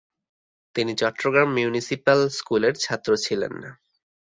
তিনি 0.75 0.91
চট্টগ্রাম 0.95 1.49
মিউনিসিপ্যাল 1.57 2.19
স্কুলের 2.37 2.73
ছাত্র 2.75 3.09
ছিলেন। 3.17 3.53